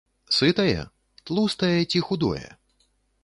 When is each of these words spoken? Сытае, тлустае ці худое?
Сытае, 0.37 0.81
тлустае 1.29 1.75
ці 1.91 1.99
худое? 2.09 2.47